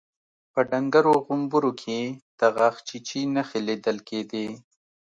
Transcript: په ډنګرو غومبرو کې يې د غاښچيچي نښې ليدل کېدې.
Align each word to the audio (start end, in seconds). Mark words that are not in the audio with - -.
په 0.53 0.59
ډنګرو 0.69 1.13
غومبرو 1.25 1.71
کې 1.81 1.91
يې 2.03 2.15
د 2.39 2.41
غاښچيچي 2.55 3.21
نښې 3.33 3.59
ليدل 3.67 3.97
کېدې. 4.09 4.47